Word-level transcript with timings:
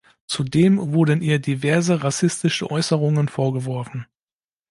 Zudem 0.25 0.93
wurden 0.93 1.21
ihr 1.21 1.37
diverse 1.37 2.01
rassistische 2.03 2.71
Äußerungen 2.71 3.27
vorgeworfen. 3.27 4.07